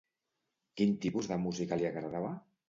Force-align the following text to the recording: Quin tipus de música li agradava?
Quin 0.81 0.95
tipus 1.03 1.29
de 1.33 1.37
música 1.45 1.79
li 1.83 1.89
agradava? 1.93 2.35